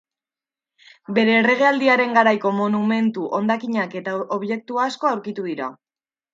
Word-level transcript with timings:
Bere 1.17 1.35
erregealdiaren 1.41 2.17
garaiko 2.19 2.53
monumentu 2.61 3.29
hondakinak 3.41 3.97
eta 4.03 4.17
objektu 4.41 4.83
asko 4.89 5.13
aurkitu 5.15 5.51
dira. 5.53 5.73